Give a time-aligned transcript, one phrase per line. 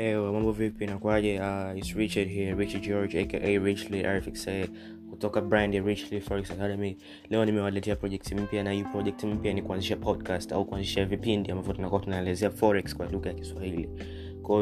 [0.00, 1.40] Ewa, mambo vipi inakuaje?
[1.40, 4.68] Uh, it's Richard here, Richard George aka Richly RFXA
[5.10, 6.96] kutoka brand Richly Forex Academy.
[7.30, 11.72] Leo nimewaletea project mpya na hii project mpya ni kuanzisha podcast au kuanzisha vipindi ambavyo
[11.72, 13.88] tunakuwa tunaelezea forex kwa lugha ya Kiswahili.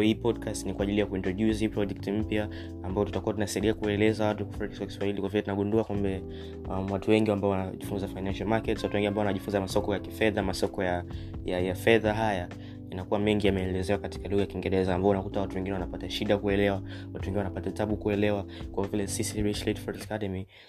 [0.02, 2.48] Hii podcast ni kwa ajili ya kuintroduce hii project mpya
[2.82, 6.08] ambayo tutakuwa tunasaidia kueleza watu forex Kiswahili kwa vile tunagundua kwamba
[6.68, 10.82] um, watu wengi ambao wanajifunza financial markets, watu wengi ambao wanajifunza masoko ya kifedha, masoko
[10.84, 11.04] ya
[11.44, 12.48] ya, ya fedha haya
[12.90, 16.76] inakuwa mengi yameelezewa katika lugha ya kiingereza ambao unakuta watu wengine wanapata shida kuelewa
[17.06, 18.44] watu wengine wanapata tabu kuelewa.
[18.72, 19.42] Kwa vile sisi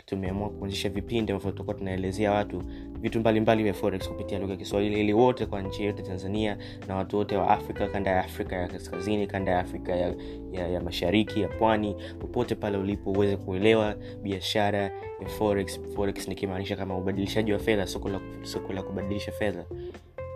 [0.05, 2.63] tumeamua kuanzisha vipindi ambavyo tutakuwa tunaelezea watu
[3.01, 6.57] vitu mbalimbali vya forex kupitia lugha ya kiswahili ili wote kwa nchi yote tanzania
[6.87, 10.13] na watu wote wa afrika kanda ya afrika ya kaskazini kanda ya afrika ya,
[10.51, 14.79] ya, ya mashariki ya pwani popote pale ulipo uweze kuelewa biashara
[15.21, 15.79] ya forex.
[15.95, 19.65] Forex nikimaanisha kama ubadilishaji wa fedha soko la, soko la kubadilisha fedha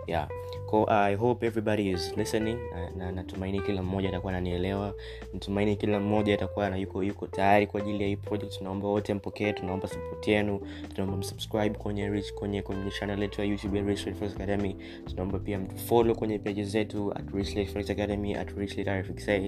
[0.06, 0.28] yeah.
[0.66, 4.94] Ko, i hope everybody is listening na, na natumaini kila mmoja atakuwa ananielewa.
[5.32, 8.58] Natumaini kila mmoja atakuwa na yuko yuko tayari kwa ajili ya hii project.
[8.58, 10.60] Tunaomba wote mpokee tunaomba support yenu.
[10.88, 14.76] Tunaomba msubscribe kwenye rich kwenye kwenye channel yetu ya youtube ya rich Forex academy.
[15.06, 19.40] Tunaomba pia mtufollow kwenye pages zetu at rich Forex academy at rich rfxa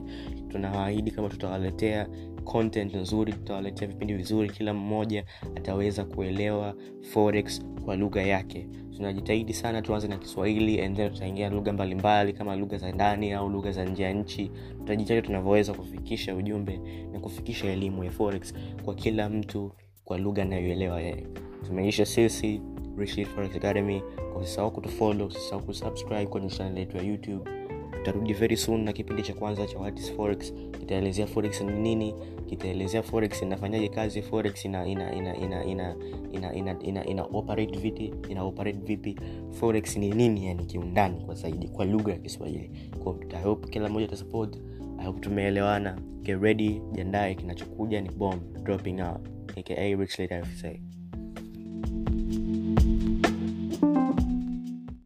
[0.48, 2.08] tunawaahidi kama tutawaletea
[2.44, 5.24] content nzuri tutawaletea vipindi vizuri kila mmoja
[5.56, 6.74] ataweza kuelewa
[7.12, 12.78] forex kwa lugha yake tunajitahidi sana tuanze na kiswahili and tutaingia lugha mbalimbali kama lugha
[12.78, 14.50] za ndani au lugha za nje ya nchi.
[14.78, 16.80] Tutajitahidi tunavyoweza kufikisha ujumbe
[17.12, 19.72] na kufikisha elimu ya forex kwa kila mtu
[20.04, 21.26] kwa lugha anayoelewa yeye.
[21.66, 22.60] Tumeisha sisi
[22.96, 24.02] Rich Forex Academy.
[24.40, 27.50] Usisahau kutufolo usisahau kusubscribe kwenye channel yetu ya youtube
[28.04, 30.52] tutarudi very soon na kipindi cha kwanza cha what is forex.
[30.80, 32.14] Kitaelezea forex ni nini
[32.46, 35.96] kitaelezea forex inafanyaje kazi forex ina ina ina ina ina
[36.32, 39.16] ina ina, ina, ina operate vipi ina operate vipi.
[39.50, 42.70] Forex ni nini yani kiundani kwa zaidi kwa lugha ya kiswahili.
[43.04, 44.56] Kwa i hope kila mmoja atasupport.
[44.98, 45.98] I hope tumeelewana.
[46.22, 49.28] Get ready jiandae kinachokuja ni bomb dropping out
[49.58, 50.44] aka rich later